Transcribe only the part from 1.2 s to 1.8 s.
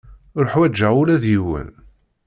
d yiwen.